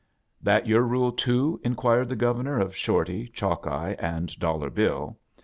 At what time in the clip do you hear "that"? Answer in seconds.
0.41-0.65